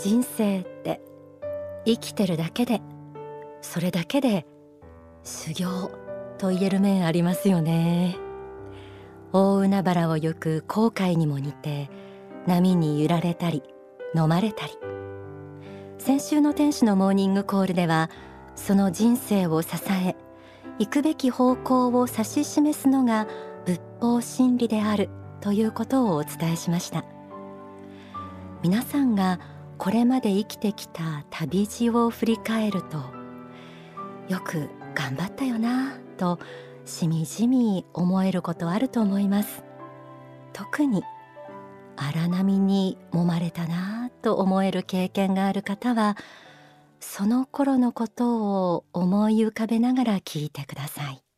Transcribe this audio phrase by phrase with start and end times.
[0.00, 1.02] 人生って
[1.84, 2.80] 生きてるだけで
[3.60, 4.46] それだけで
[5.24, 5.90] 修行
[6.38, 8.16] と言える面ありますよね。
[9.34, 11.90] 大海原を行く航海にも似て
[12.46, 13.62] 波に揺られたり
[14.16, 14.72] 飲まれたり。
[15.98, 18.08] 先週の天使のモーニングコールでは
[18.54, 19.68] その人生を支
[20.06, 20.16] え
[20.78, 23.26] 行くべき方向を指し示すのが
[23.66, 25.10] 仏法真理である
[25.42, 27.04] ということをお伝えしました。
[28.62, 29.40] 皆さんが
[29.80, 32.98] これまで生きてきた旅路を振り返ると
[34.28, 36.38] よく頑張ったよなと
[36.84, 39.64] しみじみ思えることあると思います。
[40.52, 41.02] 特に
[41.96, 46.14] 荒波に揉まれたなと思える経験がある方は
[47.00, 51.29] その頃のことを思い浮かべながら聞いてください。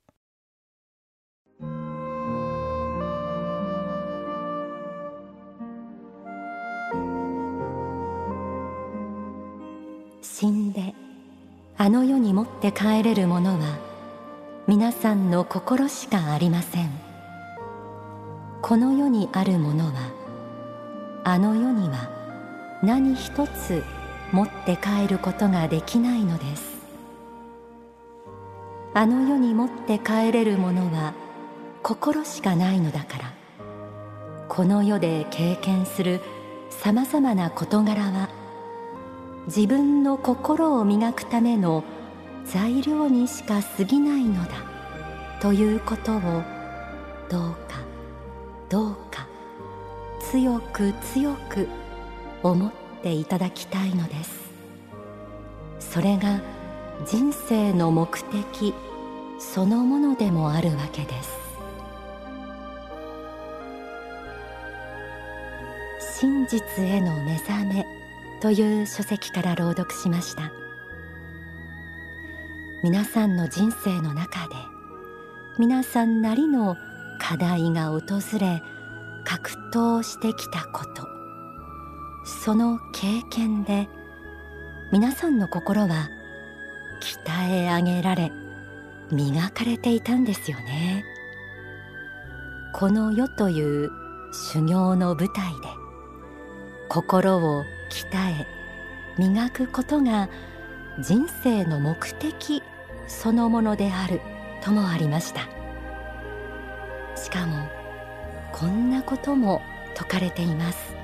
[10.42, 10.92] 死んで
[11.78, 13.78] あの世に持って帰れるものは
[14.66, 16.90] 皆さんの心しかありません。
[18.60, 19.92] この世にあるものは
[21.22, 23.84] あの世には何一つ
[24.32, 26.72] 持って帰ることができないのです。
[28.94, 31.14] あの世に持って帰れるものは
[31.84, 33.32] 心しかないのだから。
[34.48, 36.20] この世で経験する
[36.68, 38.41] さまざまな事柄は
[39.46, 41.82] 自分の心を磨くための
[42.44, 44.50] 材料にしか過ぎないのだ。
[45.40, 46.20] ということを
[47.28, 47.80] どうか
[48.68, 49.26] どうか
[50.20, 51.66] 強く強く
[52.42, 54.52] 思っていただきたいのです。
[55.80, 56.40] それが
[57.04, 58.72] 人生の目的
[59.40, 61.42] そのものでもあるわけです。
[66.20, 67.84] 真実への目覚め
[68.42, 70.52] という書籍から朗読しました。
[72.82, 74.56] 皆さんの人生の中で
[75.60, 76.76] 皆さんなりの
[77.20, 78.00] 課題が訪
[78.40, 78.60] れ
[79.24, 81.06] 格闘してきたこと。
[82.24, 83.88] その経験で
[84.90, 86.08] 皆さんの心は
[87.00, 88.32] 鍛え上げられ
[89.12, 91.04] 磨かれていたんですよね。
[92.74, 93.88] この世という
[94.32, 95.68] 修行の舞台で
[96.88, 98.06] 心を鍛
[98.40, 98.46] え
[99.18, 100.30] 磨くことが
[100.98, 102.62] 人生の目的
[103.06, 104.20] そのものである
[104.62, 105.42] ともありました。
[107.14, 107.68] しかも
[108.52, 109.60] こんなことも
[109.94, 110.94] 説かれています。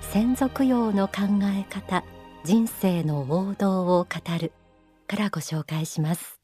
[0.00, 2.04] 先祖供養の考え方
[2.44, 4.08] 人生の王道を語
[4.40, 4.52] る
[5.08, 6.43] からご紹介します。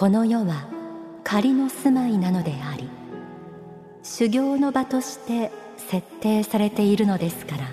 [0.00, 0.64] この世は
[1.24, 2.88] 仮の住まいなのであり
[4.02, 7.68] 修行の場として設定されているのですから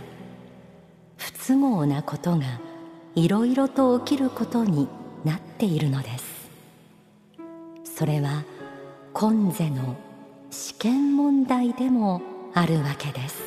[1.15, 2.59] 不都合なことが
[3.15, 4.89] いろいろと起きることに
[5.23, 6.49] なっているのです。
[7.85, 8.43] それは
[9.13, 9.95] 今世の
[10.51, 12.21] 試験問題でも
[12.53, 13.41] あるわけです。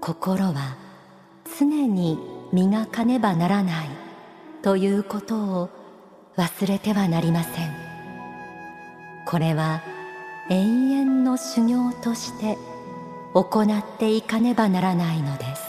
[0.00, 0.76] 心は
[1.58, 2.20] 常に
[2.52, 3.88] 磨かねばならない
[4.62, 5.83] ということを
[6.36, 7.74] 忘れてはなりません。
[9.26, 9.82] これは
[10.50, 12.58] 永遠の修行として
[13.32, 15.62] 行っていかねばならないのです。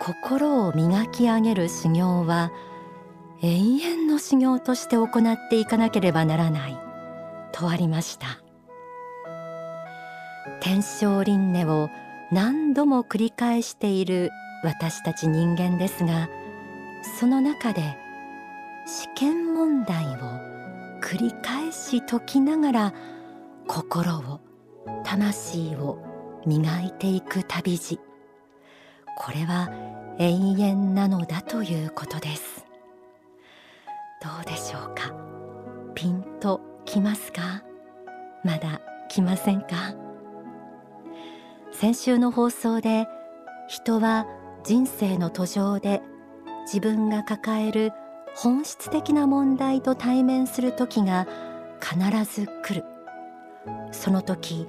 [0.00, 2.50] 心を磨き上げる修行は
[3.42, 6.76] 永遠の修行として行っていかなければならない。
[7.52, 8.26] とありました。
[10.60, 11.88] 天正輪廻を
[12.32, 14.30] 何度も繰り返している
[14.64, 16.28] 私たち人間ですが
[17.20, 17.98] その中で
[18.86, 20.10] 試験問題を
[21.02, 22.94] 繰り返し解きながら
[23.68, 24.40] 心を
[25.04, 25.98] 魂を
[26.46, 28.00] 磨いていく旅路。
[29.16, 29.70] これは
[30.18, 32.64] 永遠なのだということです。
[34.22, 35.14] どうでしょうか？
[35.94, 37.62] ピンときますか？
[38.42, 39.94] まだ来ませんか？
[41.72, 43.06] 先週の放送で
[43.68, 44.26] 人は
[44.64, 46.00] 人生の途上で
[46.62, 47.92] 自分が抱える
[48.34, 51.28] 本質的な問題と対面する時が
[51.80, 52.84] 必ず来る。
[53.92, 54.66] その時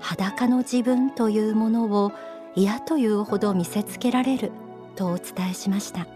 [0.00, 2.12] 裸の自分というものを
[2.56, 4.50] 嫌というほど見せつけられる
[4.96, 6.08] とお伝えしました。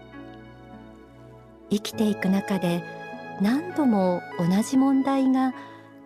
[1.69, 2.83] 生きていく中で
[3.39, 5.53] 何度も同じ問題が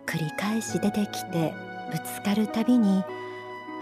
[0.06, 1.52] 繰り返し出てきて
[1.90, 3.02] ぶつかるたびに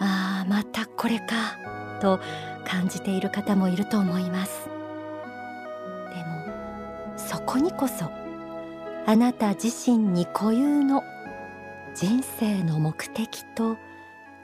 [0.01, 1.59] ああまたこれか
[2.01, 2.21] と
[2.65, 4.67] 感じている方もいると思います。
[6.11, 8.11] でもそこにこそ
[9.07, 11.03] あなた自身に固有の
[11.95, 13.77] 人生の目的と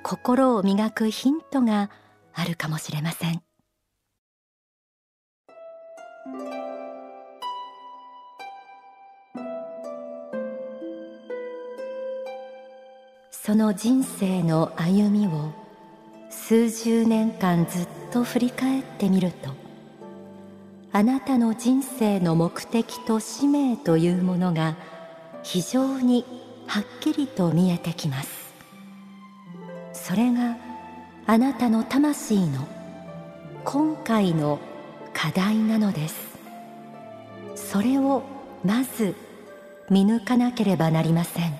[0.02, 1.90] 心を磨くヒントが
[2.32, 3.42] あるかもしれません。
[13.30, 15.59] その人生の歩みを
[16.50, 19.50] 数十年間ずっと振り返ってみると
[20.90, 24.74] あなたの人生の目的と使命というものが
[25.44, 26.24] 非常に
[26.66, 28.52] はっきりと見えてきます。
[29.92, 30.56] それが
[31.24, 32.66] あなたの魂の
[33.62, 34.58] 今回の
[35.14, 36.16] 課題なのです。
[37.54, 38.24] それを
[38.64, 39.14] まず
[39.88, 41.54] 見抜かなければなりません。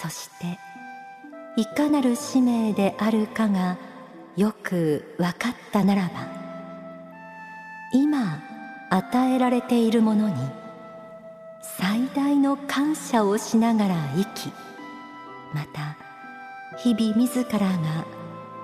[0.00, 0.61] そして
[1.56, 3.76] いかなる使命であるかが
[4.36, 6.10] よく分かったならば
[7.92, 8.42] 今
[8.88, 10.34] 与えられているものに
[11.60, 14.48] 最大の感謝をしながら生き
[15.52, 15.98] また
[16.78, 18.06] 日々自らが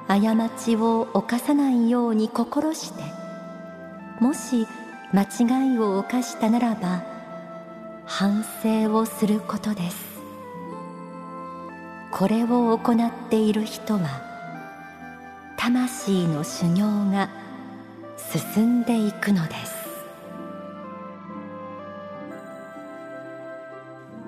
[0.09, 3.03] 過ちを犯さないように心して
[4.21, 4.67] もし
[5.13, 7.05] 間違いを犯したならば
[8.07, 10.08] 反省をすることです。
[12.11, 14.23] これを行っている人は
[15.57, 17.29] 魂の修行が
[18.55, 19.79] 進んでいくのです。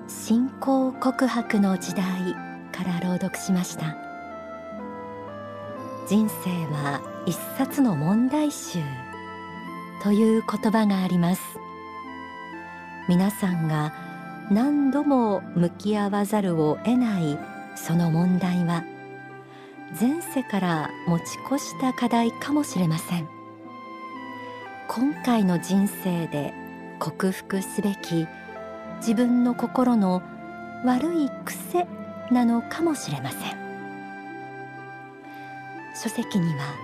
[0.07, 2.03] 信仰告白の時代
[2.71, 3.95] から朗読しました。
[6.07, 8.79] 人生は一冊の問題集
[10.03, 11.41] という言葉があります。
[13.07, 13.93] 皆さんが
[14.51, 17.50] 何度も向き合わざるを得ない
[17.83, 18.83] その問題は
[19.99, 23.27] 前世から持ち越した課題かもしれません。
[24.87, 26.53] 今回の人生で
[26.99, 28.27] 克服すべき
[28.97, 30.21] 自分の心の
[30.85, 31.87] 悪い癖
[32.31, 33.41] なのかもしれません。
[35.95, 36.75] 書籍には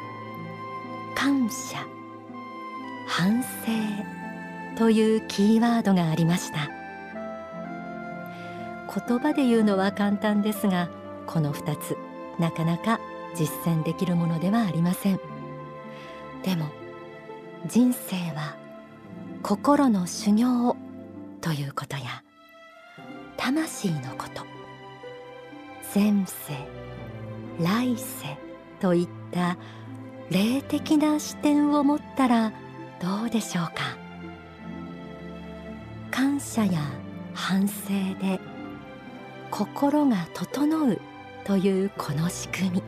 [1.15, 1.77] 感謝
[3.07, 3.47] 反省
[4.77, 6.86] というキーワードがありました。
[8.97, 10.89] 言葉で言うのは簡単ですが
[11.27, 11.97] この2つ
[12.39, 12.99] なかなか
[13.35, 15.19] 実践できるものではありません。
[16.43, 16.69] でも
[17.67, 18.55] 人生は
[19.43, 20.75] 心の修行
[21.41, 22.23] ということや
[23.35, 24.43] 魂のこと
[25.93, 26.53] 前世
[27.59, 28.37] 来世
[28.79, 29.57] といった
[30.29, 32.51] 霊的な視点を持ったら
[33.01, 33.97] どうでしょうか。
[36.09, 36.79] 感謝や
[37.33, 37.89] 反省
[38.19, 38.39] で
[39.49, 40.99] 心が整う
[41.45, 42.83] というこの仕組み。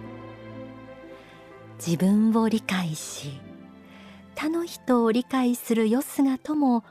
[1.78, 3.40] 自分を理解し
[4.36, 6.84] 他の人を理解するよすがとも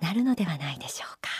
[0.00, 1.30] なるのではないでしょうか。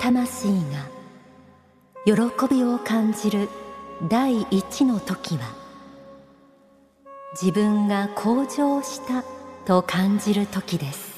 [0.00, 0.90] 魂が
[2.04, 3.48] 喜びを感じる
[4.08, 5.61] 第一の時は
[7.32, 9.24] 自分が向上した
[9.64, 11.12] と感じる時です。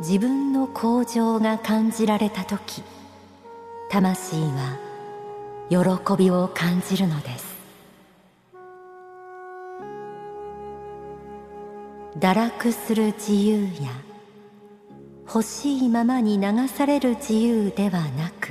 [0.00, 2.82] 自分の向上が感じられた時
[3.88, 4.78] 魂は
[5.70, 5.76] 喜
[6.18, 7.56] びを感じるのです。
[12.18, 13.90] 堕落する自由や
[15.26, 18.48] 欲しいままに流される自由ではなく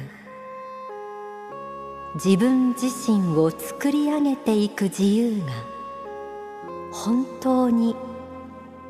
[2.16, 5.48] 自分自身を作り上げていく自由が
[6.94, 7.94] 本当に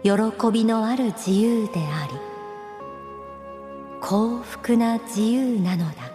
[0.04, 0.12] 喜
[0.54, 2.14] びのある自由であり
[4.00, 6.12] 幸福な自由なのだ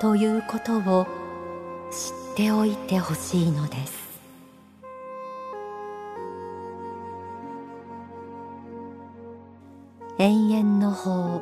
[0.00, 1.06] ということを
[1.90, 3.98] 知っておいてほしいのです。
[10.20, 11.40] 永遠の法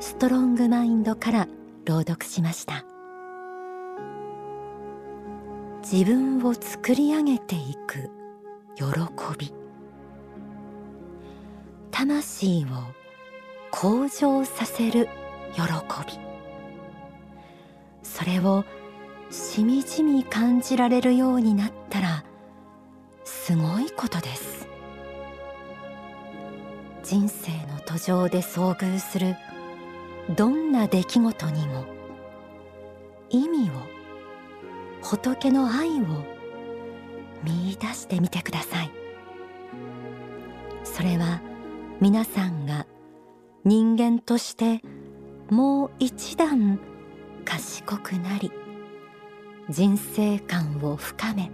[0.00, 1.48] ストロングマインドから
[1.84, 2.89] 朗読しました。
[5.82, 8.10] 自分を作り上げていく
[8.76, 8.84] 喜
[9.38, 9.52] び。
[11.90, 12.68] 魂を
[13.70, 15.08] 向上させる
[15.54, 15.62] 喜
[16.06, 16.18] び。
[18.02, 18.64] それを
[19.30, 22.24] しみじみ感じられるようになったら
[23.24, 24.68] すごいことです。
[27.02, 29.34] 人生の途上で遭遇する
[30.36, 31.86] どんな出来事にも
[33.30, 33.99] 意味を
[35.02, 36.04] 仏の愛を
[37.42, 38.90] 見出してみてください。
[40.84, 41.40] それは
[42.00, 42.86] 皆さんが
[43.64, 44.82] 人間として
[45.50, 46.78] もう一段
[47.44, 48.52] 賢くなり
[49.68, 51.50] 人生観を深め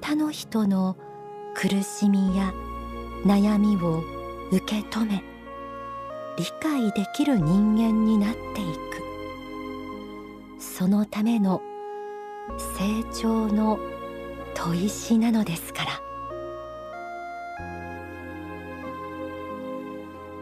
[0.00, 0.96] 他の人の
[1.54, 2.52] 苦しみや
[3.24, 4.02] 悩みを
[4.50, 5.22] 受け止め
[6.36, 9.02] 理解できる人間になっていく。
[10.58, 11.62] そのための
[12.76, 13.78] 成長の
[14.54, 16.02] 砥石なのですから。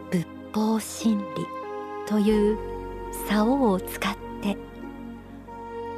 [0.09, 1.47] 仏法真理
[2.07, 2.57] という
[3.27, 4.57] 竿を使って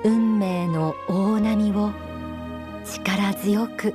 [0.04, 1.92] 運命の大波を
[2.86, 3.94] 力強く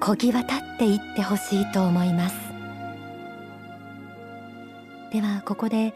[0.00, 2.34] 漕ぎ渡っていってほしいと思います。
[5.12, 5.94] ではここで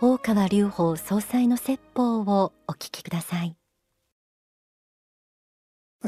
[0.00, 3.56] 大川隆法総裁の説法をお聞きください。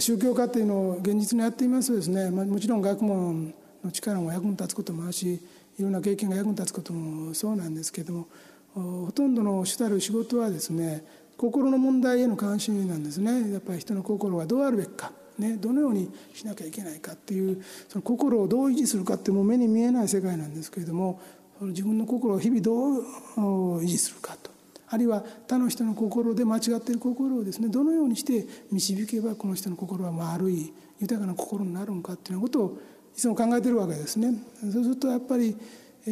[0.01, 5.41] 宗教家というのを現実にやっていますとですね、まあ、もちろん学問の力も役に立つこともあるし
[5.79, 8.29] いろんな経験が役に立つこともそうなんですけども
[8.75, 11.05] ほとんどの主たる仕事はですね
[11.37, 13.53] 心の問題への関心なんですね。
[13.53, 21.21] やっぱり人の心はどうあるべきか、ね、どのようにしなきゃいけないかっていうその心をどう維持するかってもう目に見えない世界なんですけれども
[21.61, 23.05] 自分の心を日々どう
[23.81, 24.58] 維持するかと。
[24.91, 32.79] あるいは他の人の心で間違っている心をですねどのようにして導けばこの人の心は丸い豊かな心になるのかっていうようなことを
[33.17, 34.35] いつも考えてるわけですね。
[34.61, 35.57] そうするとやっぱり、
[36.07, 36.11] え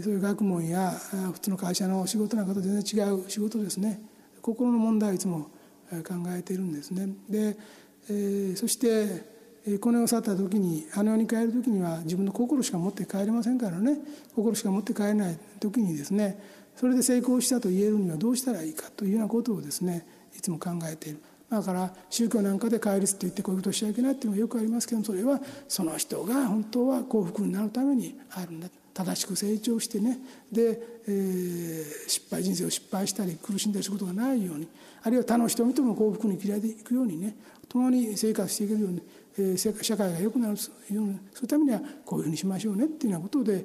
[0.00, 0.90] ー、そういう学問や
[1.32, 4.00] 普通の会社の仕事なんかと全然違う仕事ですね
[4.40, 5.50] 心の問題をいつも
[5.90, 7.08] 考えているんですね。
[7.28, 7.56] で、
[8.08, 9.32] えー、そして
[9.80, 13.98] この世を去った時にあの世に帰る時には自分の心しか持って帰れませんからね
[14.34, 16.42] 心しか持って帰れない時にですね
[16.76, 21.20] それで成功したと言えるにはどうしたらいいかというようなことをですねいつも考えている。
[21.48, 25.38] だから宗教なんかで戒律と言ってこういうことをしちゃいけないっていうのがよくありますけどそれは
[25.68, 28.68] その人が本当は幸福になるためにあるんだ。
[28.94, 30.18] 正しく成長してね
[30.50, 34.68] で、えー、失敗人生を失敗したり苦しんだりすることがないように
[35.02, 37.34] あるいは他の人々も幸福に嫌いでいくようにね
[37.68, 39.02] 共に生活していけるように
[39.56, 40.56] 社会が良くなる
[40.90, 43.64] ようにするためにはこういうふうにしましょうねっていうようなことで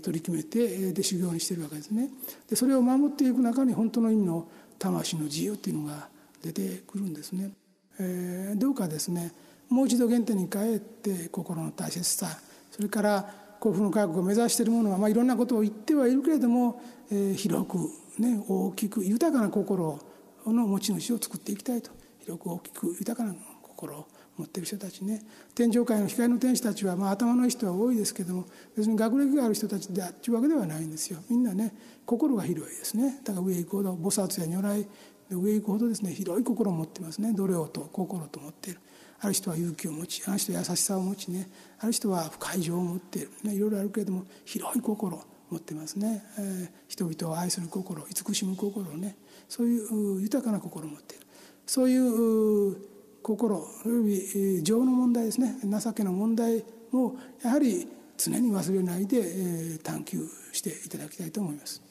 [0.00, 2.08] り決めてで修行にしてるわけですね。
[2.48, 4.46] でそれを守っていく中に本当の意味の
[4.78, 6.08] 魂の自由っていうのが
[6.40, 7.50] 出てくるんですね。
[7.98, 9.32] えー、どうかですね
[9.68, 12.26] もう一度原点に帰って心の大切さ
[12.70, 17.78] それから幸福の科学を目指しているものは、まあ、いろんなことを言ってはいるけれども、えー、広く、
[18.18, 20.00] ね、大きく豊かな心
[20.44, 21.92] の持ち主を作っていきたいと。
[22.18, 25.22] 広く大きく豊かな心を持っている人たちね。
[25.54, 31.20] 天上界の光の天使たちは、まあ、頭のいい人は多いですけども別に学歴がある人たちであっちゅうわけではないんですよ。
[31.30, 31.72] みんなね
[32.04, 33.20] 心が広いですね。
[33.22, 34.88] だから上行くほど菩薩や如来
[35.30, 37.32] 上行くほどですね広い心を持ってますね。
[37.32, 38.80] 度量と心と持っている。
[39.22, 41.48] ある人は勇気を持ちある人は優しさを持ちね
[41.78, 49.16] ある人は深い情を持っている、ね、いろいろあるけれども広い心を持ってますね、えー、人々を愛する心慈しむ心をね
[49.48, 51.26] そういう豊かな心を持っている。
[51.66, 52.76] そういう
[53.22, 55.56] 心および情の問題ですね。
[55.62, 57.86] 情けの問題もやはり
[58.16, 61.82] 常に忘れないで探求していただきたいと思います。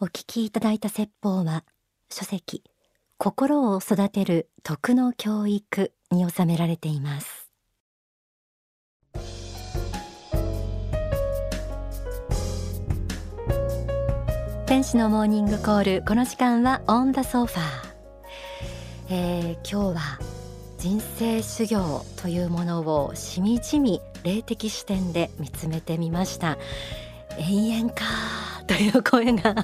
[0.00, 1.64] お聞きいただいた説法は
[2.08, 2.62] 書籍
[3.20, 7.50] 心を育てる徳の教育に収められています。
[14.66, 17.62] 天使のモーニングコールこの時間はオンダソファー。
[19.10, 20.18] えー、今日は
[20.78, 26.56] 人生修行というものをしみじみ霊的視点で見つめてみました。
[27.36, 28.04] 永遠か。
[28.68, 29.54] という声が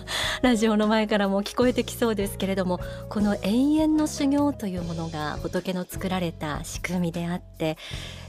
[0.41, 2.81] ラジオの前からも聞こえてきそうですけれども
[3.11, 7.77] この永遠の修行というものが仏の作られた仕組みであって、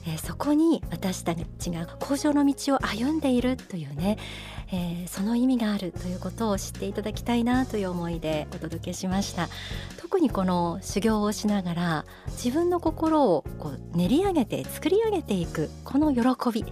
[0.05, 4.17] えー、そこに私たちが向上の道を歩んでいるというね、
[4.73, 9.47] えー、その意味があるということを知っていただきたいなという思いでお届けしました。
[9.97, 16.65] 特にこの修行をしながら自分の心をこう練り上げて作り上げていくこの喜び、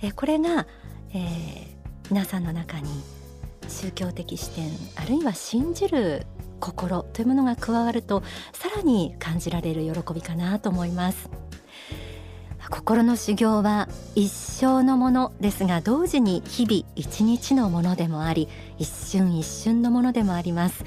[0.00, 0.66] えー、これが、
[1.12, 1.66] えー、
[2.08, 2.88] 皆さんの中に
[3.72, 6.26] 宗教的視点あるいは信じる
[6.60, 11.28] 心というものが加わるとさらに感じられる喜びかなと思います。
[12.70, 18.48] 心の修行は一生のものですが同時に日々一日のものでもあり
[18.78, 20.84] 一瞬一瞬のものでもあります、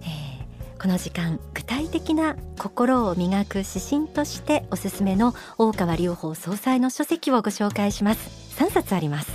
[0.00, 8.44] えー、この時間具体的な心を磨く指針としておすすめの大川隆法総裁の書籍をご紹介します。
[8.60, 9.30] 3冊あります、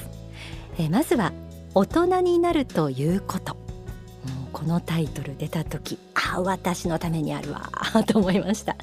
[0.77, 1.31] えー、まずは
[1.79, 3.55] 大人になるということ。
[4.51, 7.71] このタイトル出た時あ私のためにあるわ
[8.05, 8.75] と思いました。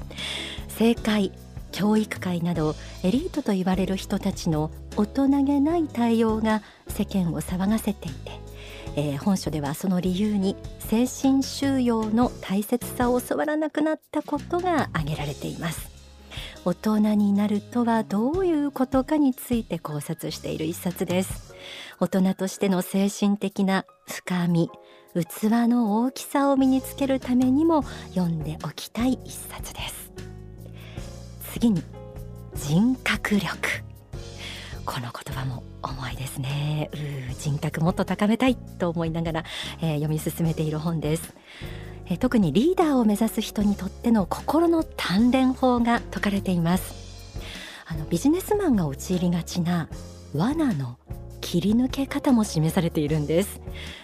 [0.68, 1.30] 正解
[1.72, 8.40] 教育界などエリートと言われる人たちの大人げない対応が世間を騒がせていて、
[8.96, 15.90] えー、本書ではその理由に精神収容の大切さを教わらなくなったことが挙げられています。
[16.64, 21.45] 大人になるとはどういうことかについて考察している一冊です。
[22.00, 24.70] 大人としての精神的な深み
[25.14, 27.82] 器の大きさを身につけるためにも
[28.14, 30.12] 読んでおきたい一冊です。
[31.52, 31.82] 次に
[32.54, 33.86] 人格力。
[34.84, 36.90] この言葉も重いですね。
[36.92, 39.44] う人格もっと高めたいと思いながら、
[39.80, 41.34] えー、読み進めている本です、
[42.06, 46.94] えー、特にリーダーを目指す人にとっての心の鍛錬法が説かれています。
[47.88, 49.88] あのビジネスマンが陥りがちな
[50.34, 50.98] 罠の
[51.46, 53.60] 切り抜け方も示されているんです。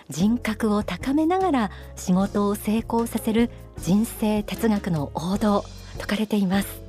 [0.09, 6.81] 人格を高めながら仕事を成功させる人生哲学の王道説かれています。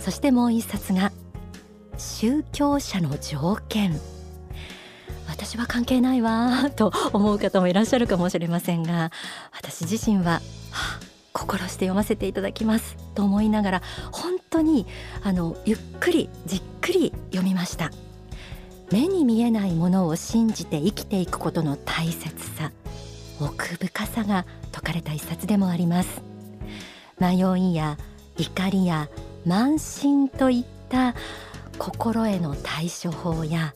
[0.00, 1.10] そしてもう一冊が
[1.98, 3.98] 宗教者の条件。
[5.28, 9.10] 私は関係ないわと思う方もいらっしゃるかもしれませんが
[9.52, 11.00] 私自身は、はあ、
[11.32, 13.82] 心して読ませていただきますと思いながら
[14.12, 14.86] 本当に
[15.24, 17.90] あのゆっくりじっくり読みました。
[18.90, 22.72] 目に見えないものを信じて生きていくことの大切さ
[23.40, 26.22] 奥深さが説かれた一冊でもあります。
[27.18, 27.96] 迷いや
[28.36, 29.08] 怒りや
[29.46, 31.14] 慢心といった
[31.78, 33.74] 心への対処法や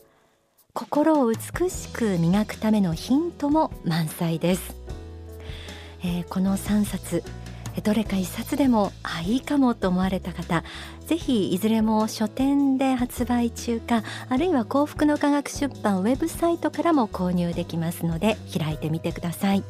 [0.73, 4.75] 心を美しく磨くためのヒントも満載です、
[6.03, 7.23] えー、この3冊
[7.83, 10.63] どれか1冊でもあいいかもと思われた方
[11.05, 19.63] ぜひいずれも書店で発売中かあるいは幸福の科学出版ウェブサイトからも購入できますので開いてみてください。